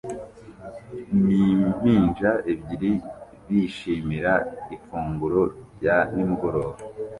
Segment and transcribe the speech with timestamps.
[1.23, 2.91] nimpinja ebyiri
[3.47, 4.33] bishimira
[4.75, 5.41] ifunguro
[5.75, 6.75] rya nimugoroba